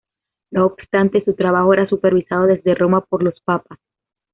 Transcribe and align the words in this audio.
No 0.49 0.65
obstante, 0.65 1.23
su 1.23 1.35
trabajo 1.35 1.71
era 1.75 1.87
supervisado 1.87 2.47
desde 2.47 2.73
Roma 2.73 3.01
por 3.01 3.21
los 3.21 3.39
papas. 3.41 3.77